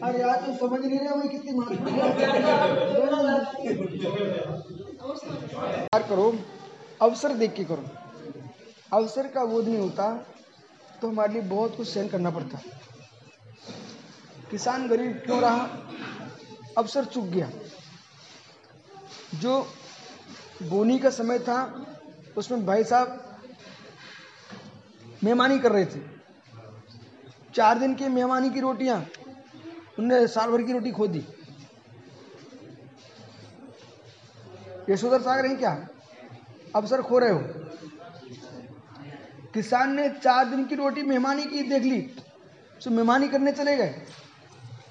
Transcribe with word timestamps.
अरे 0.00 0.20
यार, 0.20 0.36
तुम 0.36 0.56
समझ 0.56 0.80
नहीं 0.80 0.98
रहे 0.98 1.28
कितनी 1.28 1.52
मार 5.92 6.02
करो, 6.02 6.26
अवसर 7.02 7.32
देख 7.34 7.54
के 7.54 7.64
करो। 7.64 7.84
अवसर 8.92 9.26
का 9.26 9.44
बोध 9.44 9.64
नहीं 9.64 9.78
होता 9.78 10.06
तो 11.02 11.08
हमारे 11.08 11.32
लिए 11.32 11.42
बहुत 11.42 11.76
कुछ 11.76 11.88
सहन 11.88 12.08
करना 12.08 12.30
पड़ता। 12.30 12.58
किसान 14.50 14.88
गरीब 14.88 15.16
क्यों 15.26 15.40
रहा? 15.40 15.68
अवसर 16.78 17.04
चुक 17.04 17.24
गया। 17.24 17.50
जो 19.34 19.66
बोनी 20.62 20.98
का 20.98 21.10
समय 21.10 21.38
था, 21.38 21.86
उसमें 22.36 22.66
भाई 22.66 22.84
साहब 22.84 23.38
मेहमानी 25.24 25.58
कर 25.58 25.72
रहे 25.72 25.84
थे। 25.84 26.19
चार 27.54 27.78
दिन 27.78 27.94
की 27.94 28.08
मेहमानी 28.08 28.50
की 28.50 28.60
रोटियाँ, 28.60 29.04
उनने 29.98 30.26
साल 30.28 30.50
भर 30.50 30.62
की 30.62 30.72
रोटी 30.72 30.90
खो 30.90 31.06
दी। 31.06 31.24
यशोधर 34.90 35.20
सागर 35.22 35.46
हैं 35.46 35.56
क्या? 35.58 35.88
अवसर 36.76 37.02
खो 37.02 37.18
रहे 37.18 37.30
हो। 37.30 37.40
किसान 39.54 39.94
ने 39.94 40.08
चार 40.08 40.44
दिन 40.44 40.64
की 40.64 40.74
रोटी 40.74 41.02
मेहमानी 41.02 41.44
की 41.44 41.62
देख 41.62 41.82
ली 41.82 42.00
सो 42.80 42.90
मेहमानी 42.90 43.28
करने 43.28 43.52
चले 43.52 43.76
गए। 43.76 43.94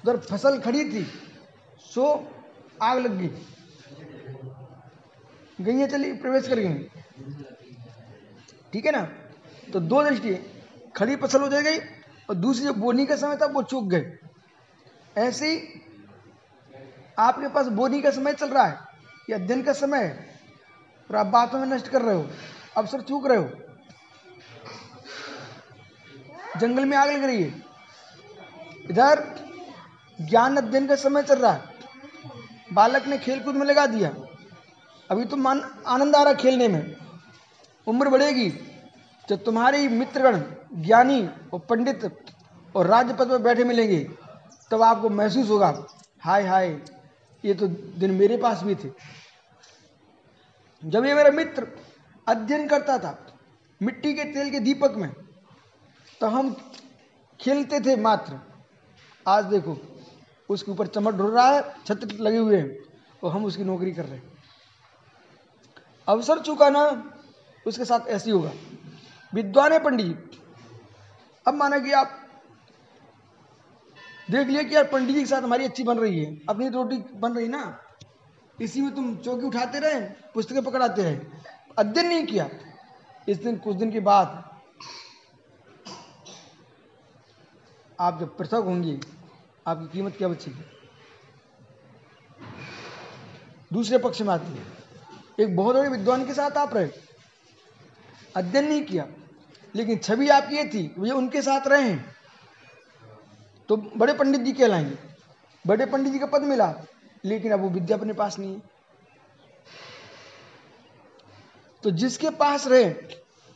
उधर 0.04 0.16
फ़सल 0.16 0.58
खड़ी 0.58 0.84
थी, 0.84 1.06
सो 1.80 2.04
आग 2.82 2.98
लग 2.98 3.16
गई। 3.18 3.28
गैया 5.60 5.86
चली, 5.86 6.12
प्रवेश 6.12 6.48
कर 6.48 6.58
गई। 6.58 6.78
ठीक 8.72 8.86
है 8.86 8.92
ना? 8.92 9.02
तो 9.72 9.80
दो 9.80 10.02
दृष्टि, 10.04 10.34
खड़ी 10.96 11.16
फ़सल 11.16 11.42
हो 11.42 11.48
गई 11.48 11.78
और 12.30 12.36
दूसरी 12.36 12.64
जो 12.64 12.72
बोनी 12.72 13.06
का 13.06 13.16
समय 13.16 13.36
था, 13.36 13.46
वो 13.46 13.62
चूक 13.62 13.84
गए। 13.84 14.18
ऐसे 15.18 15.52
ही 15.52 15.82
आपके 17.18 17.48
पास 17.48 17.66
बोनी 17.66 18.02
का 18.02 18.10
समय 18.10 18.32
चल 18.32 18.48
रहा 18.48 18.64
है, 18.64 18.78
या 19.30 19.38
दिन 19.38 19.62
का 19.62 19.72
समय 19.72 20.04
है, 20.04 20.40
और 21.10 21.16
आप 21.16 21.26
बातों 21.26 21.58
में 21.58 21.66
नष्ट 21.66 21.88
कर 21.88 22.02
रहे 22.02 22.14
हो, 22.14 22.30
अवसर 22.76 23.00
चूक 23.00 23.26
रहे 23.26 23.36
हो। 23.36 23.50
जंगल 26.56 26.84
में 26.84 26.96
आग 26.96 27.10
लग 27.10 27.24
रही 27.24 27.42
है। 27.42 27.62
इधर 28.90 29.40
ज्ञान 30.20 30.56
अध्ययन 30.56 30.86
का 30.86 30.94
समय 30.94 31.22
चल 31.22 31.38
रहा 31.38 31.52
है। 31.52 31.64
बालक 32.72 33.06
ने 33.06 33.18
खेल 33.18 33.40
कूद 33.40 33.54
में 33.54 33.66
लगा 33.66 33.86
दिया। 33.86 34.14
अभी 35.10 35.24
तो 35.24 35.36
मन 35.36 35.82
आनंद 35.86 36.16
आ 36.16 36.22
रहा 36.22 36.34
खेलने 36.34 36.68
में। 36.68 36.96
उम्र 37.86 38.08
बढ़ेगी। 38.08 38.69
जब 39.28 39.44
तुम्हारे 39.44 39.86
मित्रगण, 39.88 40.40
ज्ञानी 40.82 41.28
और 41.52 41.60
पंडित 41.60 42.04
और 42.74 42.86
राज्य 42.86 43.14
पद 43.14 43.28
पर 43.28 43.38
बैठे 43.38 43.64
मिलेंगे, 43.64 43.98
तब 44.70 44.82
आपको 44.82 45.08
महसूस 45.10 45.48
होगा, 45.50 45.86
हाय 46.20 46.46
हाय, 46.46 46.68
ये 47.44 47.54
तो 47.54 47.66
दिन 47.66 48.10
मेरे 48.10 48.36
पास 48.36 48.62
भी 48.62 48.74
थे। 48.74 48.90
जब 50.82 51.04
ये 51.04 51.14
मेरा 51.14 51.30
मित्र 51.30 51.66
अध्ययन 52.26 52.66
करता 52.68 52.98
था, 52.98 53.18
मिट्टी 53.80 54.14
के 54.14 54.24
तेल 54.24 54.50
के 54.50 54.60
दीपक 54.60 54.94
में 54.96 55.12
तो 56.20 56.26
हम 56.26 56.54
खेलते 57.40 57.80
थे 57.80 57.96
मात्र। 57.96 58.38
आज 59.26 59.44
देखो, 59.44 59.76
उसके 60.48 60.70
ऊपर 60.72 60.86
चमक 60.86 61.14
ढुल 61.14 61.30
रहा 61.30 61.50
है 61.50 61.62
छत्र 61.86 62.16
लगे 62.16 62.36
हुए 62.36 62.56
हैं, 62.56 62.76
और 63.22 63.32
हम 63.32 63.44
उसकी 63.44 63.64
नौकरी 63.64 63.92
कर 63.92 64.04
रहे 64.04 64.16
हैं। 64.16 64.32
अवसर 66.08 66.34
चुका 66.34 66.42
चुकाना 66.42 66.82
उसके 67.66 67.84
साथ 67.84 68.08
ऐसी 68.08 68.30
होगा। 68.30 68.52
विद्वान 69.34 69.72
है 69.72 69.78
पंडित। 69.78 70.30
अब 71.48 71.54
माना 71.54 71.78
कि 71.78 71.92
आप 71.92 72.16
देख 74.30 74.46
लिया 74.46 74.62
कि 74.62 74.74
यार 74.74 74.84
पंडित 74.84 75.14
जी 75.14 75.20
के 75.20 75.26
साथ 75.26 75.42
हमारी 75.42 75.64
अच्छी 75.64 75.82
बन 75.82 75.98
रही 75.98 76.24
है। 76.24 76.40
अपनी 76.48 76.68
रोटी 76.68 76.96
बन 76.96 77.32
रही 77.32 77.48
ना। 77.48 77.82
इसी 78.60 78.80
में 78.80 78.94
तुम 78.94 79.16
चौकी 79.16 79.46
उठाते 79.46 79.78
रहे, 79.78 80.00
पुस्तकें 80.00 80.64
पकड़ाते 80.64 81.02
रहे। 81.02 81.20
अध्ययन 81.78 82.06
नहीं 82.06 82.26
किया। 82.26 82.50
इस 83.28 83.42
दिन, 83.42 83.56
कुछ 83.56 83.76
दिन 83.76 83.92
के 83.92 84.00
बाद 84.00 84.50
आप 88.00 88.20
जब 88.20 88.36
पृथक 88.36 88.54
होंगे, 88.54 89.00
आपकी 89.66 89.86
कीमत 89.92 90.16
क्या 90.16 90.28
बचेगी? 90.28 90.64
दूसरे 93.72 93.98
पक्ष 93.98 94.20
में 94.20 94.34
आती 94.34 94.52
है। 94.52 94.64
एक 95.40 95.56
बहुत 95.56 95.76
बड़े 95.76 95.88
विद्वान 95.88 96.26
के 96.26 96.34
साथ 96.34 96.50
आप 96.50 96.74
रहे। 96.74 96.88
अध्ययन 98.36 98.68
नहीं 98.68 98.84
किया। 98.84 99.06
लेकिन 99.74 99.98
छवि 99.98 100.28
आपकी 100.28 100.56
ये 100.56 100.64
थी 100.64 100.82
ये 100.98 101.12
उनके 101.12 101.42
साथ 101.42 101.66
रहे 101.68 101.94
तो 103.68 103.76
बड़े 103.76 104.12
पंडित 104.12 104.40
जी 104.40 104.52
कहलाएँगे। 104.52 104.96
बड़े 105.64 105.86
पंडित 105.86 106.12
जी 106.12 106.18
का 106.18 106.26
पद 106.26 106.42
मिला, 106.42 106.72
लेकिन 107.24 107.52
अब 107.52 107.60
वो 107.60 107.68
विद्या 107.70 107.96
अपने 107.96 108.12
पास 108.12 108.38
नहीं 108.38 108.54
है। 108.54 108.62
तो 111.84 111.90
जिसके 111.92 112.30
पास 112.30 112.66
रहे, 112.66 112.94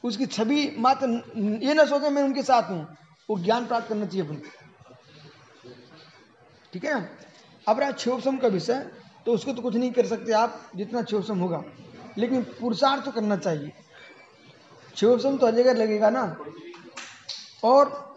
उसकी 0.04 0.26
छवि 0.26 0.74
मात्र 0.78 1.08
ये 1.62 1.74
ना 1.74 1.84
सोचे 1.84 2.10
मैं 2.10 2.22
उनके 2.22 2.42
साथ 2.42 2.70
हूँ, 2.70 2.86
वो 3.28 3.38
ज्ञान 3.38 3.66
प्राप्त 3.66 3.88
करना 3.88 4.06
चाहिए 4.06 4.26
अपन 4.26 4.40
ठीक 6.72 6.84
है 6.84 6.94
अब 7.66 7.80
रहा 7.80 7.90
क्षोभसम 7.92 8.36
का 8.36 8.48
विषय 8.48 8.86
तो 9.26 9.32
उसको 9.32 9.52
तो 9.52 9.62
कुछ 9.62 9.74
नहीं 9.76 9.90
कर 9.92 10.06
सकते 10.06 10.32
आप, 10.32 10.70
जितना 10.76 11.02
क्षोभसम 11.02 11.38
होगा। 11.38 11.62
लेकिन 12.18 12.42
पुरुषार्थ 12.60 13.04
तो 13.04 13.10
करना 13.10 13.36
चाहिए। 13.36 13.72
क्षोभसम 14.94 15.36
तो 15.36 15.46
हर 15.46 15.54
लगेगा 15.54 16.10
ना। 16.10 16.36
और 17.64 18.14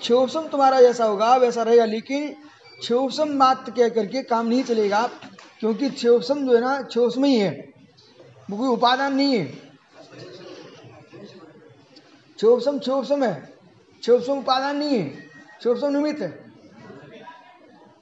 क्षोभसम 0.00 0.48
तुम्हारा 0.48 0.80
जैसा 0.80 1.04
होगा, 1.04 1.36
वैसा 1.36 1.62
रहेगा, 1.62 1.84
लेकिन 1.84 2.36
क्षोभसम 2.80 3.28
मात्र 3.28 3.72
कह 3.72 3.88
करके 3.88 4.22
काम 4.22 4.46
नहीं 4.46 4.64
चलेगा, 4.64 5.10
क्योंकि 5.60 5.90
क्षोभसम 5.90 6.46
जो 6.46 6.54
है 6.54 6.60
ना, 6.60 6.82
क्षोभसम 6.82 7.24
ही 7.24 7.36
है। 7.36 7.72
वो 8.50 8.56
कोई 8.56 8.68
उपादान 8.68 9.14
नहीं 9.14 9.38
है। 9.38 9.44
क्षोभसम 12.36 12.78
क्षोभसम 12.78 13.24
है। 13.24 13.54
क्षोभसम 14.00 14.32
उपादान 14.32 14.76
नहीं 14.76 14.98
है। 14.98 15.04
क्षोभसम 15.58 15.92
निमित्त 15.92 16.22
है। 16.22 16.52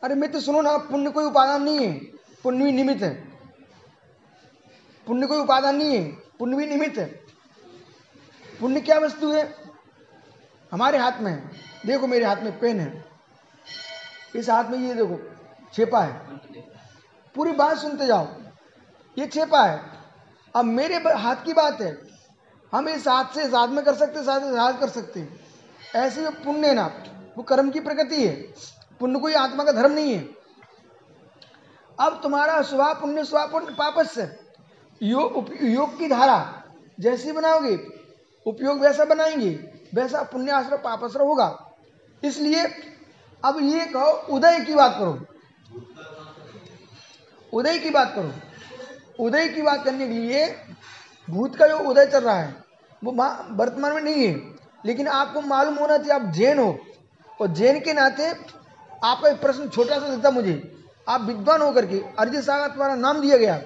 अरे 0.02 0.14
मित्र, 0.14 0.40
सुनो 0.40 0.60
ना, 0.60 0.76
पुण्य 0.76 1.10
कोई 1.10 1.24
उपादान 1.24 1.62
नहीं 1.62 1.78
है। 1.78 1.92
पुण्य 2.42 2.64
भी 2.64 2.72
निमित्त 2.72 3.02
है। 3.02 3.38
पुण्य 5.06 5.26
कोई 5.26 5.38
उपादान 5.38 5.76
नहीं 5.76 5.96
है। 5.96 6.04
पुण्य 6.12 6.56
भी 6.56 6.66
निमित्त 6.66 6.98
है। 6.98 7.23
पुण्य 8.60 8.80
क्या 8.80 8.98
वस्तु 8.98 9.32
है? 9.32 9.54
हमारे 10.72 10.98
हाथ 10.98 11.12
में 11.20 11.32
है। 11.32 11.50
देखो 11.86 12.06
मेरे 12.06 12.24
हाथ 12.24 12.36
में 12.36 12.58
पेन 12.58 12.80
है। 12.80 13.04
इस 14.36 14.50
हाथ 14.50 14.64
में 14.64 14.78
ये 14.78 14.94
देखो, 14.94 15.18
छेपा 15.72 16.00
है। 16.00 16.36
पूरी 17.34 17.52
बात 17.52 17.76
सुनते 17.76 18.06
जाओ। 18.06 18.26
ये 19.18 19.26
छेपा 19.26 19.64
है। 19.64 19.80
अब 20.56 20.64
मेरे 20.64 20.96
हाथ 20.96 21.36
की 21.36 21.52
बात 21.52 21.80
है। 21.80 21.98
हम 22.72 22.88
इस 22.88 23.08
हाथ 23.08 23.24
से 23.24 23.44
इस 23.44 23.54
हाथ 23.54 23.68
में 23.68 23.84
कर 23.84 23.94
सकते 23.94 24.22
साथ 24.22 24.40
हाथ 24.40 24.72
कर 24.72 24.88
सकते 24.88 25.28
ऐसे 25.94 26.22
जो 26.22 26.30
पुण्य 26.30 26.68
है 26.68 26.74
ना, 26.74 26.86
वो 27.36 27.42
कर्म 27.42 27.70
की 27.70 27.80
प्रकृति 27.80 28.26
है। 28.26 28.34
पुण्य 29.00 29.18
कोई 29.18 29.34
आत्मा 29.34 29.64
का 29.64 29.72
धर्म 29.72 29.92
नहीं 29.92 30.14
है। 30.14 30.28
अब 32.00 32.20
तुम्हारा 32.22 32.62
स्वभाव 32.62 33.00
पुण्य 33.00 33.24
स्वभाव 33.24 33.50
पुण्य 33.50 33.66
पापस 33.70 34.18
योग 35.02 35.50
योग 35.62 35.98
की 35.98 36.08
धारा 36.08 36.62
जैसी 37.00 37.32
बनाओगे 37.32 37.76
उपयोग 38.46 38.80
वैसा 38.80 39.04
बनाएँगे, 39.04 39.50
वैसा 39.94 40.22
पुण्य 40.22 40.50
आश्रय 40.50 40.76
पापाश्रय 40.76 41.24
होगा। 41.24 41.72
इसलिए 42.24 42.64
अब 43.44 43.58
ये 43.62 43.86
कहो, 43.86 44.10
उदय 44.10 44.60
की 44.60 44.74
बात 44.74 44.96
करो। 44.98 45.26
उदय 47.52 47.78
की 47.78 47.90
बात 47.90 48.12
करो। 48.16 48.32
उदय 49.24 49.48
की 49.48 49.62
बात 49.62 49.84
करने 49.84 50.08
के 50.08 50.14
लिए 50.14 50.56
भूत 51.30 51.56
का 51.56 51.68
जो 51.68 51.78
उदय 51.78 52.06
चल 52.06 52.18
रहा 52.18 52.34
है, 52.34 52.64
वो 53.04 53.12
वर्तमान 53.54 53.92
में 53.92 54.02
नहीं 54.02 54.28
है। 54.28 54.54
लेकिन 54.86 55.08
आपको 55.08 55.40
मालूम 55.40 55.74
होना 55.74 55.98
चाहिए, 55.98 56.12
आप 56.12 56.32
जैन 56.32 56.58
हो। 56.58 56.78
और 57.40 57.46
जैन 57.46 57.80
के 57.80 57.92
नाते 57.92 58.30
आपका 59.04 59.28
एक 59.28 59.40
प्रश्न 59.40 59.68
छोटा 59.68 59.98
सा 59.98 60.08
देता 60.08 60.30
मुझे। 60.30 60.84
आप 61.08 61.20
विद्वान 61.20 61.62
होकर 61.62 61.86
के 61.86 62.04
अरिजित 62.18 62.44
सागर 62.44 62.68
तुम्हारा 62.68 62.94
नाम 62.94 63.20
दिया 63.20 63.36
गया। 63.36 63.60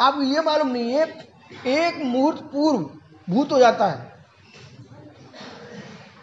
आपको 0.00 0.22
ये 0.22 0.40
मालूम 0.40 0.68
नहीं 0.68 0.90
है, 0.90 1.28
एक 1.66 1.98
मुहूर्त 1.98 2.42
पूर्व 2.42 2.78
भूत 3.30 3.52
हो 3.52 3.58
जाता 3.58 3.86
है। 3.86 4.11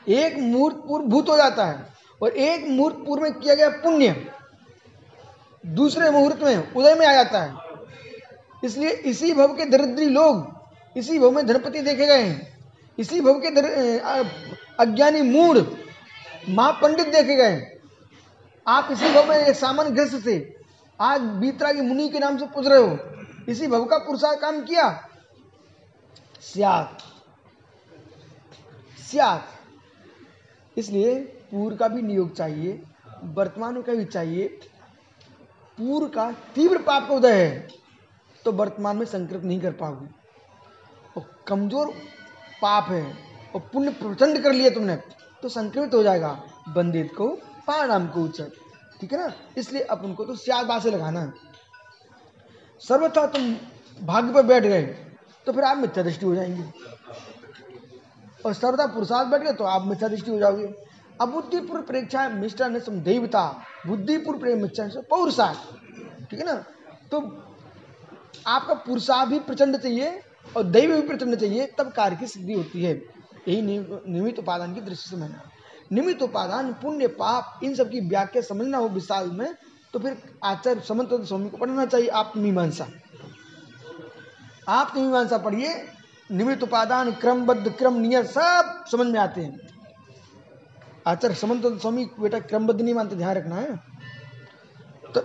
एक 0.07 0.37
मुहूर्त 0.37 0.75
पूर्व 0.87 1.05
भूत 1.05 1.29
हो 1.29 1.37
जाता 1.37 1.65
है 1.65 1.87
और 2.21 2.29
एक 2.29 2.67
मुहूर्त 2.67 2.95
पूर्व 3.05 3.23
में 3.23 3.33
किया 3.33 3.55
गया 3.55 3.69
पुण्य 3.77 4.15
दूसरे 5.63 6.09
मुहूर्त 6.09 6.43
में 6.43 6.73
उदय 6.73 6.95
में 6.95 7.05
आ 7.07 7.13
जाता 7.13 7.41
है। 7.41 7.53
इसलिए 8.63 8.89
इसी 8.89 9.33
भव 9.33 9.55
के 9.55 9.65
दरिद्री 9.65 10.05
लोग 10.05 10.97
इसी 10.97 11.19
भव 11.19 11.31
में 11.31 11.45
धनपति 11.47 11.81
देखे 11.81 12.05
गए 12.05 12.21
हैं। 12.21 12.57
इसी 12.97 13.21
भव 13.21 13.41
के 13.45 13.97
अज्ञानी 14.79 15.21
मूड 15.21 15.57
महापंडित 16.49 17.07
देखे 17.07 17.35
गए 17.35 17.79
आप 18.67 18.87
इसी 18.91 19.13
भव 19.13 19.29
में 19.29 19.37
एक 19.37 19.55
सामान्य 19.55 19.91
ग्रस्त 19.91 20.25
थे 20.25 20.39
आज 20.99 21.21
बीतरा 21.41 21.71
की 21.73 21.81
मुनि 21.81 22.07
के 22.09 22.19
नाम 22.19 22.37
से 22.37 22.45
पूछ 22.45 22.67
रहे 22.67 22.79
हो, 22.79 22.97
इसी 23.49 23.67
भव 23.67 23.85
का 23.85 23.97
पुरुषार्थ 23.97 24.39
काम 24.39 24.61
किया? 24.61 24.89
सियात। 26.43 26.97
सियात। 29.01 29.47
इसलिए 30.79 31.15
पूर्व 31.51 31.75
का 31.75 31.87
भी 31.87 32.01
नियोग 32.01 32.35
चाहिए, 32.35 32.81
वर्तमान 33.25 33.81
का 33.81 33.93
भी 33.93 34.05
चाहिए। 34.05 34.47
पूर्व 35.77 36.07
का 36.09 36.31
तीव्र 36.55 36.77
पाप 36.79 37.07
का 37.07 37.15
उदय 37.15 37.33
है 37.33 37.67
तो 38.45 38.51
वर्तमान 38.53 38.97
में 38.97 39.05
संकृत 39.07 39.43
नहीं 39.43 39.59
कर 39.61 39.71
पाओगे। 39.73 40.07
और 41.15 41.25
कमज़ोर 41.47 41.93
पाप 42.61 42.89
है, 42.89 43.03
और 43.55 43.61
पुण्य 43.73 43.91
प्रचंड 43.93 44.41
कर 44.43 44.53
लिया 44.53 44.69
तुमने 44.69 44.95
तो 45.43 45.49
संक्रमित 45.49 45.93
हो 45.93 46.03
जाएगा, 46.03 46.31
बंदित 46.69 47.13
को 47.17 47.27
पाणाम 47.67 48.07
को 48.07 48.23
उच्चत। 48.23 48.51
ठीक 49.01 49.13
है 49.13 49.19
ना? 49.19 49.31
इसलिए 49.57 49.81
अपन 49.83 50.13
को 50.13 50.25
तो 50.25 50.35
स्याद 50.35 50.81
से 50.81 50.91
लगाना 50.91 51.19
है। 51.19 51.33
सर्वथा 52.81 53.25
तुम 53.27 53.55
भाग्य 53.99 54.33
पर 54.33 54.43
बैठ 54.43 54.63
गए 54.63 54.83
तो 55.47 55.51
फिर 55.53 55.63
आप 55.63 55.77
मिथ्या 55.77 56.03
दृष्टि 56.03 56.25
हो 56.25 56.35
जाएँगे। 56.35 56.63
और 58.45 58.53
सर्वदा 58.53 58.85
पुरुषार्थ 58.87 59.27
बैठ 59.29 59.41
गए 59.41 59.53
तो 59.53 59.63
आप 59.65 59.85
मिथ्या 59.87 60.09
दृष्टि 60.09 60.31
हो 60.31 60.39
जाओगे। 60.39 60.73
अबुद्धिपूर्व 61.21 61.83
परीक्षा 61.83 62.27
मिष्टा 62.29 62.67
ने 62.67 62.79
देवता। 62.89 63.43
बुद्धिपूर्व 63.87 64.39
प्रेम 64.39 64.67
पौरुषार्थ। 65.09 66.27
ठीक 66.29 66.39
है 66.39 66.45
ना? 66.45 66.53
तो 67.11 67.19
आपका 68.47 68.73
पुरुषार्थ 68.75 69.29
भी 69.29 69.39
प्रचंड 69.41 69.77
चाहिए 69.77 70.19
और 70.57 70.63
दैव 70.65 70.95
भी 70.95 71.07
प्रचंड 71.07 71.35
चाहिए, 71.35 71.65
तब 71.77 71.91
कार्य 71.91 72.15
की 72.15 72.27
सिद्धि 72.27 72.53
होती 72.53 72.83
है। 72.83 72.93
यही 73.47 73.61
निमित्त 73.61 74.39
उपादान 74.39 74.73
की 74.75 74.81
दृष्टि 74.81 75.09
से 75.09 75.15
मैंने 75.17 75.35
निमित्त 75.91 76.21
उपादान, 76.21 76.71
पुण्य, 76.73 77.07
पाप, 77.09 77.59
इन 77.63 77.75
सब 77.75 77.89
की 77.89 77.99
व्याख्या 78.09 78.41
समझना 78.41 78.77
हो 78.77 78.87
विशाल 78.89 79.29
में 79.31 79.53
तो 79.93 79.99
फिर 79.99 80.17
आचार्य 80.43 80.81
समन्त 80.81 81.09
स्वामी 81.27 81.49
को 81.49 81.57
पढ़ना 81.57 81.85
चाहिए। 81.85 82.07
आप 82.09 82.33
मीमांसा। 82.37 82.87
आप 84.69 84.93
मीमांसा 84.95 85.37
पढ़िए 85.37 85.73
निमित्त 86.29 86.63
उपादान, 86.63 87.11
क्रमबद्ध, 87.11 87.71
क्रम 87.71 87.99
नियत, 87.99 88.25
सब 88.25 88.85
समझ 88.91 89.07
में 89.07 89.19
आते 89.19 89.41
हैं। 89.41 89.57
आचार्य 91.07 91.35
समंत 91.35 91.81
स्वामी 91.81 92.05
बेटा 92.19 92.39
क्रमबद्ध 92.39 92.81
नहीं 92.81 92.93
मानते, 92.93 93.15
ध्यान 93.15 93.35
रखना, 93.35 93.55
है? 93.55 93.75
तो 95.09 95.21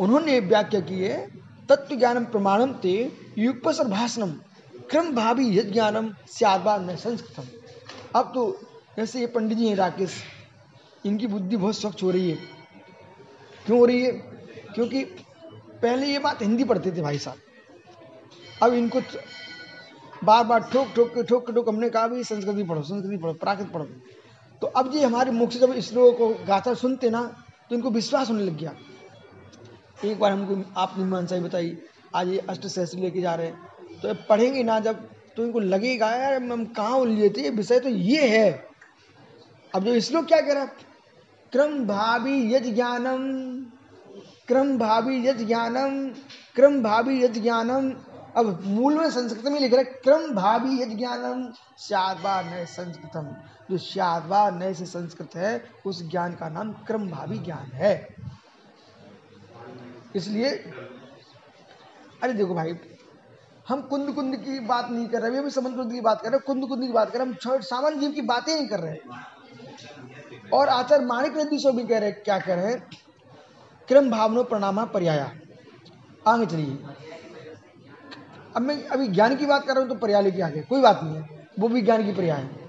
उन्होंने 0.00 0.38
व्याख्या 0.40 0.80
की 0.80 0.98
है 1.00 1.16
तत्व 1.68 1.96
ज्ञानम 1.96 2.24
प्रमाणम 2.24 2.72
ते 2.72 2.92
युगपसर 3.38 3.88
भाषणम 3.88 4.30
क्रम 4.90 5.10
भावी 5.14 5.46
यद 5.58 5.72
ज्ञानम 5.72 6.08
स्यादवा 6.28 6.76
न 6.76 6.96
संस्कृतम। 6.96 7.46
अब 8.14 8.30
तो 8.34 8.42
जैसे 8.96 9.20
ये 9.20 9.26
पंडित 9.26 9.58
जी 9.58 9.68
हैं, 9.68 9.76
राकेश, 9.76 10.14
इनकी 11.06 11.26
बुद्धि 11.26 11.56
बहुत 11.56 11.76
स्वच्छ 11.76 12.02
हो 12.02 12.10
रही 12.10 12.30
है। 12.30 12.36
क्यों 13.66 13.78
हो 13.78 13.84
रही 13.84 14.02
है? 14.02 14.12
क्योंकि 14.74 15.04
पहले 15.82 16.06
ये 16.06 16.18
बात 16.18 16.42
हिंदी 16.42 16.64
पढ़ते 16.64 16.92
थे 16.92 17.00
भाई 17.00 17.18
साहब। 17.18 17.36
अब 18.62 18.72
इनको 18.74 19.00
बार 20.24 20.44
बार 20.44 20.60
ठोक 20.62 20.88
ठोक 20.96 21.08
के 21.14 21.22
ठोक 21.22 21.50
ठोक, 21.50 21.68
हमने 21.68 21.88
कहा 21.90 22.08
भाई 22.08 22.24
संस्कृति 22.24 22.62
पढ़ो 22.64 22.82
संस्कृति 22.82 23.16
पढ़ो, 23.16 23.32
प्राकृत 23.34 23.70
पढ़ो। 23.72 23.84
तो 24.62 24.66
अब 24.68 24.90
जी 24.92 25.02
हमारे 25.02 25.30
मुख 25.30 25.50
से 25.52 25.58
जब 25.58 25.78
श्लोक 25.80 26.16
को 26.18 26.28
गाथा 26.46 26.74
सुनते 26.74 27.10
ना 27.10 27.22
तो 27.70 27.74
इनको 27.74 27.90
विश्वास 27.90 28.30
होने 28.30 28.44
लग 28.44 28.56
गया। 28.58 28.74
एक 30.04 30.18
बार 30.18 30.32
हमको 30.32 30.62
आपने 30.76 31.04
मीमांसा 31.04 31.34
ही 31.34 31.40
बताई, 31.40 31.76
आज 32.14 32.28
ये 32.28 32.38
अष्ट 32.48 32.66
सहस्त्र 32.66 32.98
लेके 32.98 33.20
जा 33.20 33.34
रहे 33.34 33.46
हैं। 33.46 33.98
तो 34.02 34.14
पढ़ेंगे 34.28 34.62
ना 34.62 34.78
जब 34.80 35.08
तो 35.36 35.44
इनको 35.44 35.60
लगेगा, 35.60 36.10
यार, 36.10 36.42
हम 36.42 36.64
कहाँ 36.66 36.98
उल्झे 36.98 37.28
थे? 37.28 37.50
विषय 37.50 37.80
तो 37.80 37.88
ये 37.88 38.26
है। 38.28 38.68
अब 39.74 39.84
जो 39.84 40.00
श्लोक 40.00 40.26
क्या 40.26 40.40
कह 40.40 40.52
रहा 40.52 40.64
क्रम 41.52 41.78
भावी 41.86 42.54
यज 42.54 42.74
ज्ञानम, 42.74 43.22
क्रम 44.48 44.76
भावी 44.78 45.16
यज 45.26 45.46
ज्ञानम, 45.46 46.08
क्रम 46.56 46.82
भावी 46.82 47.22
यज 47.22 47.38
ज्ञानम 47.42 47.90
अब 48.36 48.64
मूल 48.64 48.94
में 48.98 49.10
संस्कृत 49.10 49.44
में 49.44 49.60
लिख 49.60 49.74
रहे 49.74 49.84
क्रम 49.84 50.34
भावी 50.34 50.82
यज 50.82 50.96
ज्ञानम 50.98 51.52
श्यादवा 51.78 52.40
नय 52.42 52.66
संस्कृतम। 52.66 53.26
जो 53.70 53.78
श्यादवा 53.78 54.50
नय 54.50 54.74
से 54.74 54.86
संस्कृत 54.86 55.36
है, 55.36 55.70
उस 55.86 56.02
ज्ञान 56.10 56.34
का 56.34 56.48
नाम 56.48 56.72
क्रम 56.72 57.08
भावी 57.10 57.38
ज्ञान 57.38 57.70
है। 57.74 58.14
इसलिए, 60.14 60.50
अरे 62.22 62.32
देखो 62.32 62.54
भाई, 62.54 62.74
हम 63.68 63.82
कुंद 63.82 64.12
कुंद 64.14 64.36
की 64.36 64.58
बात 64.60 64.90
नहीं 64.90 65.06
कर 65.06 65.22
रहे 65.22 65.50
समझ 65.50 65.74
कुंद 65.74 65.92
की 65.92 66.00
बात 66.00 66.22
कर 66.22 66.30
रहे 66.30 66.38
कुंद 66.38 66.68
कुंद 66.68 66.82
की 66.82 66.92
बात 66.92 67.10
कर 67.10 67.18
रहे 67.18 67.26
हैं, 67.26 67.38
हम 67.46 67.60
सामान्य 67.60 67.96
जीव 67.96 68.10
की 68.10 68.22
बातें 68.22 68.54
नहीं 68.54 68.68
कर 68.68 68.80
रहे। 68.80 68.96
और 70.52 70.68
आचार्य 70.68 71.04
माणिक 71.04 71.36
नदी 71.36 71.58
सो 71.58 71.72
भी 71.72 71.84
कह 71.84 71.98
रहे 71.98 72.12
क्या 72.12 72.38
कह 72.38 72.54
रहे 72.54 72.74
क्रम 73.88 74.10
भावनो 74.10 74.44
प्रणामा 74.44 74.84
पर्याया। 74.84 75.32
आगे 76.26 76.46
चलिए। 76.46 76.84
अब 78.54 78.62
मैं 78.62 78.84
अभी 78.84 79.06
ज्ञान 79.08 79.36
की 79.36 79.46
बात 79.46 79.66
कर 79.66 79.72
रहा 79.72 79.80
हूँ 79.80 79.88
तो 79.88 79.94
पर्याय 79.94 80.22
लेके 80.22 80.42
आगे। 80.42 80.60
कोई 80.60 80.80
बात 80.80 81.00
नहीं 81.02 81.16
है। 81.16 81.48
वो 81.58 81.68
भी 81.68 81.82
ज्ञान 81.82 82.04
की 82.06 82.12
पर्याय 82.12 82.40
है। 82.40 82.68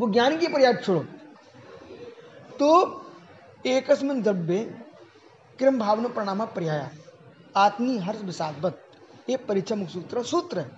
वो 0.00 0.08
ज्ञान 0.08 0.36
की 0.38 0.46
पर्याय 0.46 0.74
छोड़ो। 0.74 1.00
तो 2.58 2.68
एकस्मिन 3.66 4.22
द्रव्य 4.22 4.58
क्रम 5.58 5.78
भावना 5.78 6.08
प्रणाम 6.08 6.44
पर्याय। 6.46 6.90
आत्मी 7.56 7.98
हर्ष 7.98 8.20
विषादवत। 8.20 8.82
ये 9.30 9.36
परीक्षा 9.36 9.74
मुख 9.74 9.88
सूत्र 9.88 10.22
सूत्र 10.22 10.58
है। 10.58 10.70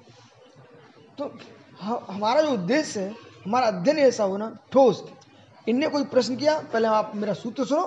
तो 1.19 1.39
हमारा 1.83 2.41
जो 2.43 2.51
उद्देश्य 2.51 3.01
है, 3.01 3.11
हमारा 3.47 3.67
अध्ययन 3.67 3.99
ऐसा 3.99 4.25
होना 4.25 4.59
ठोस। 4.73 5.05
इनने 5.69 5.89
कोई 5.89 6.05
प्रश्न 6.05 6.37
किया, 6.37 6.59
पहले 6.73 6.89
आप 6.89 7.13
मेरा 7.15 7.33
सूत्र 7.33 7.65
सुनो, 7.65 7.85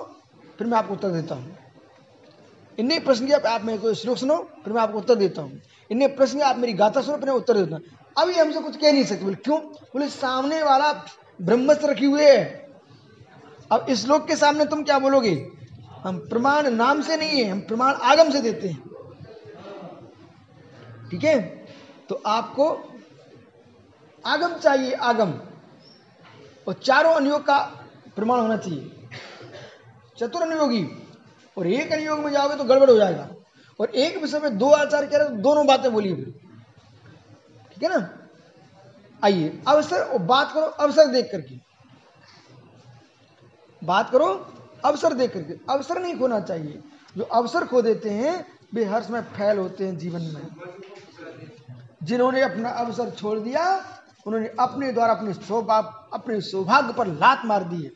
फिर 0.58 0.66
मैं 0.66 0.78
आपको 0.78 0.94
उत्तर 0.94 1.10
देता 1.10 1.34
हूँ। 1.34 1.56
इनने 2.78 2.98
प्रश्न 2.98 3.26
किया, 3.26 3.38
आप 3.50 3.64
मेरे 3.64 3.78
को 3.78 3.94
श्लोक 3.94 4.16
सुनो, 4.16 4.36
फिर 4.64 4.72
मैं 4.72 4.82
आपको 4.82 4.98
उत्तर 4.98 5.14
देता 5.14 5.42
हूँ। 5.42 5.60
इनने 5.90 6.06
प्रश्न, 6.06 6.40
आप 6.40 6.56
मेरी 6.56 6.72
गाथा 6.72 7.02
सुनो 7.02 7.18
मैं 7.18 7.32
उत्तर 7.32 7.56
हूँ 7.56 7.80
अभी 8.18 8.34
हमसे 8.34 8.60
कुछ 8.60 8.76
कह 8.76 8.92
नहीं 8.92 9.04
सकते। 9.04 9.24
बोले, 9.24 9.36
क्यों? 9.36 9.58
बोले, 9.58 10.08
सामने 10.08 10.62
वाला 10.62 10.92
ब्रह्मस्त्र 11.42 11.90
रखे 11.90 12.06
हुए 12.06 12.26
है। 12.26 12.68
अब 13.72 13.86
इस 13.88 14.04
श्लोक 14.04 14.26
के 14.26 14.36
सामने 14.36 14.64
तुम 14.64 14.82
क्या 14.82 14.98
बोलोगे? 14.98 15.52
हम 16.02 16.18
प्रमाण 16.18 16.70
नाम 16.70 17.02
से 17.02 17.16
नहीं 17.16 17.44
है, 17.44 17.50
हम 17.50 17.60
प्रमाण 17.60 17.94
आगम 17.94 18.30
से 18.30 18.40
देते 18.40 18.68
हैं। 18.68 18.82
ठीक 21.10 21.24
है? 21.24 21.66
तो 22.08 22.22
आपको 22.26 22.92
आगम 24.26 24.54
चाहिए, 24.54 24.92
आगम। 24.92 25.34
और 26.68 26.72
चारों 26.72 27.12
अनुयोग 27.12 27.42
का 27.42 27.58
प्रमाण 28.16 28.40
होना 28.40 28.56
चाहिए। 28.56 29.08
चतुर 30.18 30.42
अनुयोगी। 30.42 30.86
और 31.58 31.66
एक 31.66 31.92
अनुयोग 31.92 32.18
में 32.18 32.32
जाओगे 32.32 32.56
तो 32.56 32.64
गड़बड़ 32.64 32.90
हो 32.90 32.96
जाएगा। 32.96 33.28
और 33.80 33.90
एक 33.90 34.22
विषय 34.22 34.38
में 34.38 34.58
दो 34.58 34.70
आचार 34.70 35.06
कह 35.06 35.18
रहे 35.18 35.28
तो 35.28 35.34
दोनों 35.34 35.66
बातें 35.66 35.92
बोलिए 35.92 36.14
फिर। 36.14 36.40
ठीक 37.74 37.82
है 37.82 37.98
ना? 37.98 38.18
आइए, 39.24 39.62
अवसर 39.68 40.00
और 40.00 40.18
बात 40.18 40.52
करो, 40.52 40.64
अवसर 40.64 41.06
देख 41.06 41.28
करके। 41.32 41.54
बात 43.86 44.10
करो, 44.10 44.52
अवसर 44.84 45.12
देख 45.12 45.34
करके। 45.34 45.72
अवसर 45.72 46.02
नहीं 46.02 46.18
खोना 46.18 46.40
चाहिए। 46.40 46.82
जो 47.16 47.24
अवसर 47.24 47.64
खो 47.64 47.82
देते 47.82 48.10
हैं, 48.10 48.58
वे 48.74 48.84
हर 48.84 49.02
समय 49.02 49.22
फैल 49.22 49.58
होते 49.58 49.86
हैं 49.86 49.98
जीवन 49.98 50.20
में। 50.20 50.46
जिन्होंने 52.02 52.40
अपना 52.40 52.70
अवसर 52.70 53.10
छोड़ 53.10 53.38
दिया, 53.38 53.94
उन्होंने 54.26 54.50
अपने 54.60 54.92
द्वारा, 54.92 55.14
अपने 55.14 55.34
सौभाग्य 55.34 56.08
अपने 56.12 56.40
सौभाग्य 56.40 56.92
पर 56.92 57.06
लात 57.06 57.42
मार 57.44 57.64
दी 57.64 57.82
है। 57.82 57.90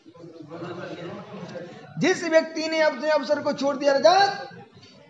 जिस 1.99 2.25
व्यक्ति 2.25 2.69
ने 2.69 2.81
अपने 2.81 3.11
अवसर 3.11 3.43
को 3.43 3.53
छोड़ 3.53 3.77
दिया 3.77 3.93
रजत 3.93 4.49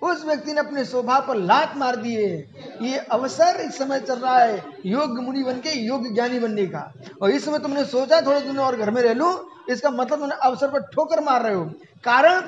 उस 0.02 0.24
व्यक्ति 0.24 0.52
ने 0.52 0.60
अपने 0.60 0.84
स्वभाव 0.84 1.26
पर 1.26 1.36
लात 1.36 1.76
मार 1.76 1.96
दी 1.96 2.14
है। 2.14 2.38
ये 2.82 2.98
अवसर 2.98 3.60
इस 3.60 3.78
समय 3.78 4.00
चल 4.00 4.18
रहा 4.18 4.38
है 4.38 4.64
योग 4.86 5.18
मुनि 5.20 5.42
बन 5.42 5.52
के 5.52 5.78
योग 5.78 6.14
ज्ञानी 6.14 6.38
बनने 6.38 6.66
का। 6.66 6.92
और 7.22 7.30
इस 7.30 7.44
समय 7.44 7.58
तुमने 7.58 7.84
सोचा 7.84 8.20
थोड़े 8.20 8.40
दिन 8.40 8.58
और 8.58 8.76
घर 8.76 8.90
में 8.90 9.02
रह 9.02 9.14
लू, 9.14 9.30
इसका 9.70 9.90
मतलब 9.90 10.18
तुमने 10.18 10.34
अवसर 10.42 10.70
पर 10.70 10.82
ठोकर 10.82 11.20
मार 11.20 11.42
रहे 11.42 11.54
हो। 11.54 11.64
कारण, 12.04 12.42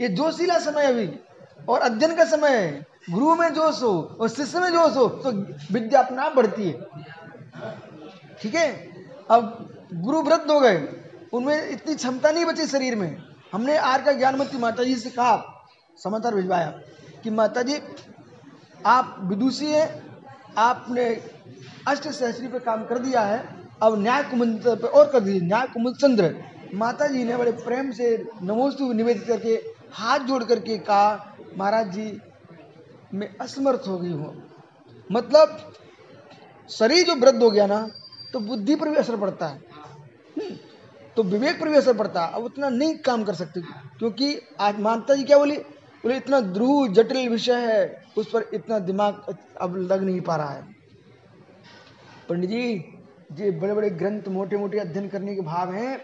ये 0.00 0.08
जोशीला 0.08 0.58
समय 0.58 0.86
अभी, 0.86 1.08
और 1.68 1.80
अध्ययन 1.80 2.16
का 2.16 2.24
समय 2.24 2.56
है। 2.56 2.86
गुरु 3.10 3.34
में 3.34 3.48
जोश 3.54 3.82
हो 3.82 4.16
और 4.20 4.28
शिष्य 4.28 4.60
में 4.60 4.70
जोश 4.70 4.96
हो 4.96 5.06
तो 5.08 5.30
विद्या 5.72 6.00
अपना 6.02 6.28
बढ़ती 6.28 6.64
है। 6.64 6.80
ठीक 8.42 8.54
है? 8.54 8.68
अब 9.30 9.68
गुरु 9.94 10.22
वृद्ध 10.22 10.50
हो 10.50 10.60
गए, 10.60 10.88
उनमें 11.32 11.70
इतनी 11.70 11.94
क्षमता 11.94 12.30
नहीं 12.30 12.44
बची 12.44 12.66
शरीर 12.66 12.96
में। 12.96 13.16
हमने 13.52 13.76
आर 13.76 14.02
का 14.02 14.12
ज्ञानमती 14.12 14.58
माता 14.58 14.84
जी 14.84 14.96
से 14.96 15.10
कहा 15.10 15.36
समाचार 15.98 16.34
भिजवाया 16.34 16.70
कि 17.24 17.30
माता 17.30 17.62
जी 17.62 17.78
आप 18.86 19.16
विदुषी 19.24 19.66
हैं 19.66 19.88
आपने 20.58 21.04
अष्ट 21.88 22.08
सहस्री 22.08 22.48
पे 22.48 22.58
काम 22.60 22.84
कर 22.86 22.98
दिया 22.98 23.20
है 23.22 23.38
अब 23.82 23.98
न्याय 24.02 24.22
कुमुद 24.24 24.62
पे 24.82 24.86
और 24.88 25.10
कर 25.12 25.20
दीजिए। 25.20 25.40
न्याय 25.42 25.66
कुमुद 25.66 25.96
चंद्र 25.96 26.34
माता 26.74 27.06
जी 27.08 27.24
ने 27.24 27.36
बड़े 27.36 27.52
प्रेम 27.54 27.90
से 27.92 28.16
नमोस्तु 28.42 28.92
निवेदित 28.92 29.26
करके 29.26 29.54
हाथ 29.94 30.20
जोड़ 30.28 30.42
करके 30.44 30.78
कहा 30.80 31.34
महाराज 31.58 31.90
जी 31.92 32.06
मैं 33.14 33.28
असमर्थ 33.40 33.88
हो 33.88 33.98
गई 33.98 34.10
हूँ। 34.10 34.32
मतलब 35.12 35.72
शरीर 36.70 37.06
जो 37.06 37.14
वृद्ध 37.16 37.42
हो 37.42 37.50
गया 37.50 37.66
ना 37.66 37.86
तो 38.32 38.40
बुद्धि 38.42 38.74
पर 38.76 38.88
भी 38.88 38.96
असर 38.96 39.16
पड़ता 39.16 39.46
है। 39.46 39.56
हम्म, 39.56 40.56
तो 41.16 41.22
विवेक 41.24 41.60
पर 41.60 41.68
भी 41.68 41.76
असर 41.76 41.96
पड़ता 41.96 42.24
है। 42.24 42.32
अब 42.32 42.44
उतना 42.44 42.68
नहीं 42.70 42.96
काम 43.00 43.24
कर 43.24 43.34
सकते 43.34 43.60
क्योंकि 43.98 44.36
आज 44.60 44.80
माता 44.80 45.14
जी 45.14 45.24
क्या 45.24 45.38
बोली? 45.38 45.56
बोले, 46.06 46.16
इतना 46.16 46.40
ध्रुव 46.40 46.88
जटिल 46.94 47.28
विषय 47.28 47.66
है, 47.66 48.04
उस 48.16 48.28
पर 48.30 48.50
इतना 48.54 48.78
दिमाग 48.80 49.36
अब 49.60 49.76
लग 49.82 50.02
नहीं 50.02 50.20
पा 50.20 50.36
रहा 50.36 50.50
है। 50.50 50.62
पंडित 52.28 52.50
जी, 52.50 52.60
ये 53.36 53.50
बड़े 53.52 53.74
बड़े 53.74 53.90
ग्रंथ 53.92 54.28
मोटे 54.28 54.56
मोटे 54.56 54.78
अध्ययन 54.78 55.08
करने 55.08 55.34
के 55.34 55.40
भाव 55.42 55.72
हैं 55.72 55.98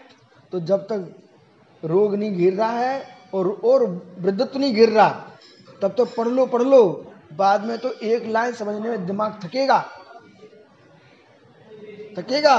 तो 0.51 0.59
जब 0.61 0.81
तक 0.91 1.13
रोग 1.83 2.15
नहीं 2.15 2.31
घिर 2.33 2.53
रहा 2.53 2.71
है 2.71 3.05
और 3.33 3.49
और 3.65 3.85
वृद्धत्व 4.19 4.59
नहीं 4.59 4.73
गिर 4.75 4.89
रहा, 4.89 5.09
तब 5.81 5.93
तो 5.97 6.05
पढ़ 6.07 6.27
लो 6.27 6.45
पढ़ 6.45 6.61
लो, 6.63 6.83
बाद 7.33 7.63
में 7.65 7.77
तो 7.77 7.91
एक 8.03 8.25
लाइन 8.27 8.53
समझने 8.53 8.89
में 8.89 9.05
दिमाग 9.05 9.39
थकेगा। 9.43 9.79
थकेगा। 12.17 12.57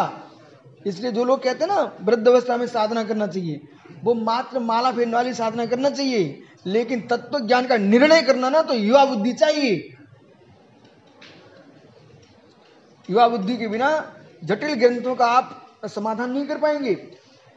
इसलिए 0.87 1.13
जो 1.13 1.25
लोग 1.25 1.43
कहते 1.43 1.65
हैं 1.65 1.75
ना, 1.75 1.83
वृद्ध 2.01 2.27
अवस्था 2.29 2.57
में 2.57 2.67
साधना 2.67 3.05
करना 3.05 3.27
चाहिए। 3.27 3.61
वो 4.05 4.15
मात्र 4.15 4.59
माला 4.59 4.93
फेरने 4.93 5.15
वाली 5.15 5.35
साधना 5.35 5.67
करना 5.67 5.91
चाहिए, 5.91 6.43
लेकिन 6.67 7.01
तत्व 7.01 7.39
ज्ञान 7.39 7.67
का 7.67 7.77
निर्णय 7.77 8.23
करना 8.23 8.49
ना 8.49 8.63
तो 8.63 8.75
युवा 8.75 9.05
बुद्धि 9.05 9.33
चाहिए। 9.33 9.97
युवा 13.11 13.29
बुद्धि 13.29 13.57
के 13.57 13.69
बिना 13.69 14.17
जटिल 14.45 14.75
ग्रंथों 14.75 15.15
का 15.15 15.27
आप 15.27 15.79
समाधान 15.87 16.31
नहीं 16.31 16.47
कर 16.47 16.59
पाएँगे। 16.59 17.11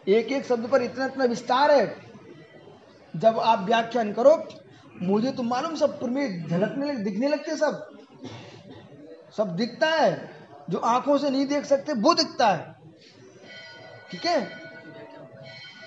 एक 0.08 0.32
एक 0.32 0.46
शब्द 0.46 0.70
पर 0.70 0.82
इतना 0.82 1.06
इतना 1.06 1.25
विस्तार 1.25 1.72
है। 1.72 1.96
जब 3.16 3.39
आप 3.39 3.60
व्याख्यान 3.60 4.13
करो, 4.13 4.48
मुझे 5.01 5.32
तो 5.32 5.44
मालूम 5.44 5.75
सब 5.75 6.00
में 6.04 6.48
झलकने 6.48 6.96
दिखने 6.96 7.27
लगते 7.27 7.56
सब। 7.56 7.98
सब 9.38 9.56
दिखता 9.56 9.88
है। 9.88 10.38
जो 10.70 10.77
आँखों 10.77 11.18
से 11.18 11.30
नहीं 11.30 11.46
देख 11.48 11.66
सकते, 11.66 11.94
वो 11.94 12.13
दिखता 12.13 12.48
है। 12.48 12.75
ठीक 14.12 14.25
है? 14.25 14.67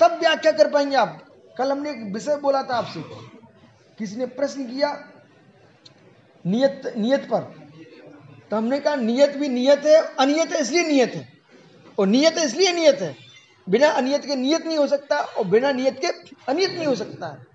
तब 0.01 0.19
व्याख्या 0.21 0.53
कर 0.53 0.71
पाएँगे 0.71 0.97
आप। 0.97 1.19
कल 1.59 1.73
हमने 1.73 1.91
एक 1.91 2.13
विषय 2.13 2.37
बोला 2.37 2.63
था 2.63 2.77
आपसे। 2.77 3.03
किसी 3.99 4.17
ने 4.17 4.27
प्रश्न 4.29 4.65
किया 4.65 4.93
नियत 6.45 6.93
नियत 6.97 7.25
पर। 7.25 7.43
तो 8.51 8.57
हमने 8.57 8.79
कहा 8.81 8.95
नियत 8.97 9.37
भी 9.37 9.49
नियत 9.49 9.85
है 9.87 10.01
अनियत 10.17 10.53
है 10.53 10.61
इसलिए 10.61 10.87
नियत 10.87 11.15
है। 11.15 11.29
और 11.99 12.07
नियत 12.07 12.39
है 12.39 12.45
इसलिए 12.45 12.73
नियत 12.73 13.01
है। 13.01 13.15
बिना 13.67 13.89
अनियत 13.91 14.25
के 14.27 14.37
नियत 14.37 14.67
नहीं 14.67 14.79
हो 14.79 14.87
सकता 14.87 15.19
और 15.19 15.45
बिना 15.47 15.73
नियत 15.73 15.99
के 16.01 16.09
अनियत 16.49 16.71
नहीं 16.71 16.87
हो 16.87 16.95
सकता 16.95 17.27
है। 17.27 17.49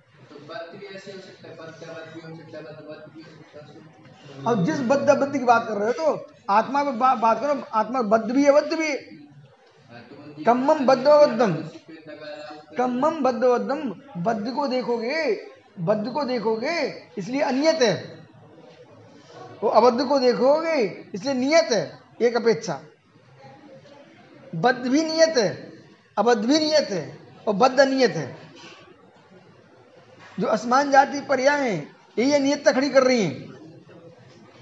अब 4.48 4.64
जिस 4.66 4.80
बद्ध 4.82 5.10
बद्ध 5.10 5.32
की 5.34 5.44
बात 5.46 5.68
कर 5.68 5.78
रहे 5.78 5.88
हो 5.88 5.94
तो 5.94 6.28
आत्मा 6.50 6.84
पे 6.84 6.92
बा, 6.92 7.14
बात 7.16 7.40
करो 7.42 7.62
आत्मा 7.74 8.02
बद्ध 8.04 8.32
भी 8.32 8.44
है 8.44 8.52
बद्ध 8.52 8.74
भी 8.74 8.88
है। 8.88 8.96
कम्मम 10.46 10.86
बद्ध 10.86 11.04
बद्धम 11.04 11.54
कम्मम 12.78 13.24
बद्ध 13.24 13.44
बद्धम 13.44 13.90
बद्ध 14.24 14.52
को 14.52 14.68
देखोगे, 14.68 15.48
बद्ध 15.80 16.08
को 16.08 16.24
देखोगे, 16.24 17.06
इसलिए 17.18 17.42
अनियत 17.42 17.82
है। 17.82 18.20
वो 19.64 19.70
अबद्ध 19.70 20.06
को 20.08 20.20
देखोगे, 20.20 21.06
इसलिए 21.16 21.34
नियत 21.34 21.72
है, 21.72 22.00
एक 22.22 22.36
अपेक्षा। 22.36 22.82
बद्ध 24.56 24.88
भी 24.88 25.04
नियत 25.04 25.38
है, 25.38 25.74
अबद्ध 26.18 26.46
भी 26.46 26.60
नियत 26.60 26.88
है, 26.90 27.18
और 27.48 27.54
बद्ध 27.54 27.80
अनियत 27.80 28.12
है। 28.12 28.38
जो 30.40 30.48
आसमान 30.48 30.92
जाति 30.92 31.22
पर्याय 31.22 31.70
हैं, 31.70 31.96
ये 32.20 32.40
नियतता 32.40 32.72
खड़ी 32.72 32.90
कर 32.90 33.04
रही 33.04 33.22
हैं। 33.24 33.54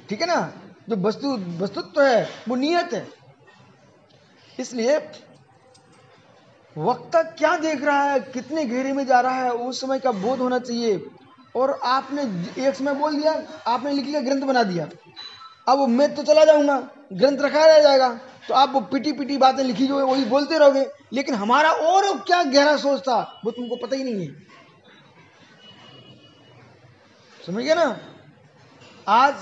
ठीक 0.10 0.22
है 0.22 0.28
ना? 0.28 0.54
जो 0.90 0.96
वस्तु, 0.96 1.38
वस्तुत्व 1.38 1.90
तो 1.90 2.02
है, 2.02 2.30
वो 2.48 2.56
नियत 2.56 2.94
है। 2.94 3.08
इसलिए 4.60 5.00
वक्ता 6.78 7.24
क्या 7.24 7.58
देख 7.58 7.84
रहा 7.84 8.04
है? 8.04 8.20
कितने 8.20 8.66
घेरे 8.66 8.94
में 8.94 9.06
जा 9.06 9.22
रहा 9.22 9.36
है? 9.36 9.52
उस 9.52 9.82
समय 9.82 10.00
का 10.00 10.12
बोध 10.12 10.40
होना 10.40 10.60
चाहिए। 10.60 11.06
और 11.56 11.80
आपने 11.84 12.22
एक 12.68 12.76
समय 12.76 12.94
बोल 12.94 13.22
दिया, 13.22 13.44
आपने 13.68 13.92
लिख 13.94 14.06
लिया, 14.06 14.22
ग्रंथ 14.22 14.42
बना 14.42 14.64
दिया। 14.64 14.90
अब 15.68 15.88
मैं 15.88 16.16
तो 16.16 16.24
चला 16.24 16.46
जाऊँगा, 16.46 16.90
ग्रंथ 17.14 17.38
रखा 17.38 17.66
रह 17.66 17.80
जाएगा। 17.80 18.20
तो 18.48 18.54
आप 18.54 18.70
वो 18.70 18.82
पिटी 18.82 19.12
पिटी 19.12 19.38
बातें 19.38 19.64
लिखी 19.64 19.88
जो 19.88 20.08
वही 20.08 20.26
बोलते 20.26 20.58
रहोगे। 20.58 20.88
लेकिन 21.14 21.36
हमारा 21.36 21.72
और 21.72 22.18
क्या 22.18 22.44
गहरा 22.44 22.78
सोच 22.78 23.02
था, 23.02 23.42
वो 23.46 23.52
तुमको 23.52 23.76
पता 23.76 23.96
ही 23.96 24.04
नहीं 24.04 24.28
है। 24.28 24.34
समझ 27.46 27.64
गया 27.64 27.76
ना? 27.76 28.00
आज 29.08 29.36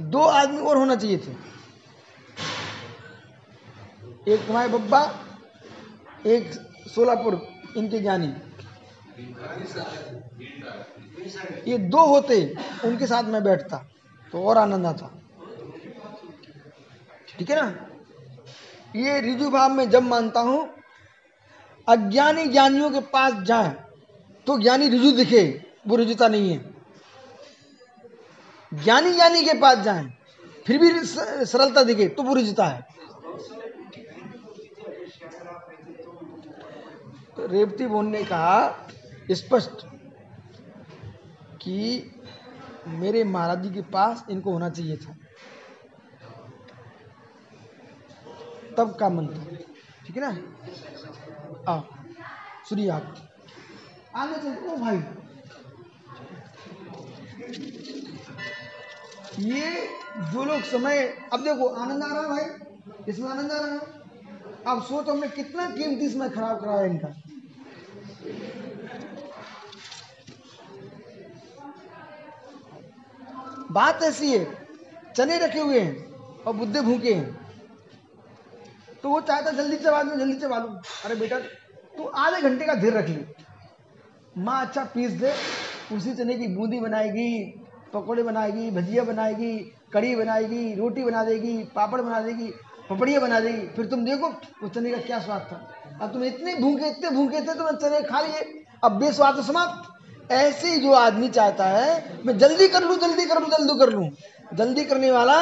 दो 0.00 0.20
आदमी 0.20 0.58
और 0.58 0.76
होना 0.76 0.96
चाहिए 0.96 1.18
थे। 1.18 1.48
एक 4.32 4.46
तुम्हारे 4.46 4.68
बब्बा 4.68 5.24
एक 6.28 6.52
सोलापुर 6.88 7.34
इनके 7.76 7.98
ज्ञानी 8.00 8.32
ये 11.66 11.78
दो 11.78 12.04
होते, 12.06 12.36
उनके 12.84 13.06
साथ 13.06 13.22
मैं 13.24 13.42
बैठता 13.44 13.76
तो 14.32 14.42
और 14.44 14.58
आनंद 14.58 14.86
आता। 14.86 15.10
ठीक 17.28 17.50
है 17.50 17.56
ना? 17.56 17.68
ये 18.96 19.20
रिजु 19.20 19.50
भाव 19.50 19.72
में 19.72 19.88
जब 19.90 20.02
मानता 20.02 20.40
हूँ, 20.40 20.68
अज्ञानी 21.88 22.46
ज्ञानियों 22.46 22.90
के 22.90 23.00
पास 23.08 23.32
जाए 23.42 23.74
तो 24.46 24.58
ज्ञानी 24.58 24.88
रिजु 24.88 25.10
दिखे, 25.12 25.42
वो 25.86 25.96
रिजुता 25.96 26.28
नहीं 26.28 26.50
है। 26.50 26.58
ज्ञानी 28.72 29.12
ज्ञानी 29.12 29.44
के 29.44 29.54
पास 29.60 29.78
जाए, 29.78 30.04
फिर 30.66 30.78
भी 30.78 30.90
सरलता 31.02 31.82
दिखे 31.82 32.08
तो 32.08 32.22
वो 32.22 32.34
रिजुता 32.34 32.66
है। 32.66 32.86
रेवती 37.40 37.86
बोन 37.86 38.08
ने 38.08 38.22
कहा, 38.24 38.86
स्पष्ट, 39.30 39.86
कि 41.62 41.76
मेरे 42.86 43.24
महाराज 43.24 43.62
जी 43.62 43.70
के 43.70 43.82
पास 43.90 44.24
इनको 44.30 44.52
होना 44.52 44.68
चाहिए 44.70 44.96
था। 44.96 45.16
तब 48.78 48.94
का 48.94 49.08
था 49.08 49.44
ठीक 50.06 50.16
है 50.16 50.22
ना? 50.22 50.30
सुनिए 52.68 52.88
आप। 52.88 53.14
आगे 54.16 54.36
चल, 54.36 54.56
ओ 54.66 54.76
भाई। 54.76 54.96
ये 59.44 59.70
जो 60.32 60.44
लोग 60.44 60.62
समय, 60.62 60.98
अब 61.32 61.44
देखो, 61.44 61.66
आनंद 61.66 62.02
आ 62.02 62.06
रहा 62.06 62.22
है 62.22 62.28
भाई, 62.28 63.04
इसमें 63.08 63.28
आनंद 63.30 63.52
आ 63.52 63.58
रहा 63.58 63.72
है। 63.72 63.80
अब 64.66 64.82
सोचो, 64.82 65.12
हमने 65.12 65.28
कितना 65.28 65.70
कीमती 65.70 66.08
समय 66.08 66.28
खराब 66.30 66.60
कराया 66.60 66.84
इनका। 66.84 67.08
बात 73.70 74.02
ऐसी 74.02 74.32
है, 74.32 74.46
चने 75.16 75.38
रखे 75.38 75.60
हुए 75.60 75.80
हैं 75.80 76.42
और 76.42 76.54
बुद्धे 76.54 76.80
भूखे 76.80 77.14
हैं। 77.14 77.36
तो 79.02 79.08
वो 79.08 79.20
चाहता 79.20 79.50
जल्दी 79.52 79.76
चबा 79.76 80.02
दू 80.02 80.16
जल्दी 80.16 80.38
चबा 80.38 80.58
लू 80.58 80.68
अरे 81.04 81.14
बेटा, 81.14 81.38
तू 81.38 82.04
आधे 82.04 82.40
घंटे 82.40 82.66
का 82.66 82.74
धीर 82.74 82.92
रख 82.92 83.08
ली। 83.08 83.24
माँ 84.36 84.60
अच्छा 84.66 84.84
पीस 84.84 85.10
दे, 85.12 85.32
उसी 85.92 86.14
चने 86.14 86.34
की 86.34 86.46
बूंदी 86.48 86.80
बनाएगी, 86.80 87.44
पकौड़े 87.92 88.22
बनाएगी, 88.22 88.70
भजिया 88.70 89.04
बनाएगी 89.04 89.54
कड़ी 89.92 90.14
बनाएगी, 90.16 90.74
रोटी 90.74 91.04
बना 91.04 91.24
देगी, 91.24 91.56
पापड़ 91.76 92.00
बना 92.00 92.20
देगी, 92.20 92.52
पपड़िया 92.90 93.20
बना 93.20 93.40
देगी। 93.40 93.66
फिर 93.66 93.86
तुम 93.86 94.04
देखो, 94.04 94.28
उस 94.62 94.70
चने 94.70 94.90
का 94.90 94.98
क्या 94.98 95.18
स्वाद 95.18 95.48
था। 95.52 95.98
अब 96.02 96.12
तुम 96.12 96.24
इतने 96.24 96.54
भूखे 96.54 96.88
इतने 96.88 97.10
भूखे 97.10 97.40
थे 97.40 97.54
तुम 97.54 97.70
चने 97.78 98.00
खा 98.02 98.20
लिए, 98.20 98.64
अब 98.84 98.98
बेस्वाद 99.00 99.36
तो 99.36 99.42
समाप्त। 99.42 99.90
ऐसे 100.30 100.76
जो 100.76 100.92
आदमी 100.92 101.28
चाहता 101.28 101.64
है 101.66 102.20
मैं 102.26 102.36
जल्दी 102.38 102.68
कर 102.68 102.82
लूँ 102.82 102.96
जल्दी 102.98 103.24
कर 103.26 103.40
लूँ 103.40 103.48
जल्दी 103.50 103.78
कर 103.78 103.92
लूँ। 103.92 104.10
जल्दी 104.54 104.84
करने 104.84 105.10
वाला 105.10 105.38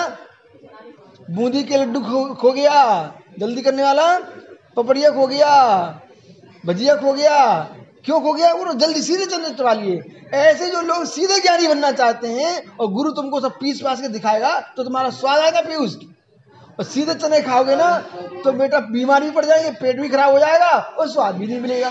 बूंदी 1.30 1.62
के 1.64 1.76
लड्डू 1.76 2.00
खो, 2.00 2.24
खो 2.34 2.52
गया। 2.52 3.14
जल्दी 3.38 3.62
करने 3.62 3.82
वाला 3.82 4.06
पपड़िया 4.76 5.10
खो 5.10 5.26
गया। 5.26 5.50
भजिया 6.66 6.94
खो 6.96 7.12
गया। 7.12 7.38
क्यों 8.04 8.20
खो 8.20 8.32
गया? 8.32 8.52
वो 8.52 8.72
जल्दी 8.74 9.02
सीधे 9.02 9.26
चलने 9.26 9.50
चला 9.50 9.72
लिए। 9.72 10.00
ऐसे 10.34 10.70
जो 10.70 10.80
लोग 10.82 11.04
सीधे 11.06 11.40
ज्ञानी 11.40 11.68
बनना 11.68 11.90
चाहते 11.92 12.28
हैं 12.28 12.76
और 12.76 12.92
गुरु 12.92 13.10
तुमको 13.12 13.40
सब 13.40 13.58
पीस 13.60 13.80
पास 13.80 14.00
के 14.00 14.08
दिखाएगा 14.08 14.58
तो 14.76 14.84
तुम्हारा 14.84 15.10
स्वाद 15.12 15.40
आएगा 15.40 15.60
पीयूष 15.60 15.94
और 16.78 16.84
सीधे 16.84 17.14
चने 17.14 17.40
खाओगे 17.42 17.76
ना 17.76 17.90
तो 18.44 18.52
बेटा 18.52 18.78
बीमार 18.90 19.22
भी 19.22 19.30
पड़ 19.30 19.44
जाएँगे 19.44 19.70
पेट 19.80 20.00
भी 20.00 20.08
खराब 20.08 20.32
हो 20.32 20.38
जाएगा 20.38 20.70
और 20.70 21.08
स्वाद 21.10 21.34
भी 21.34 21.46
नहीं 21.46 21.60
मिलेगा। 21.60 21.90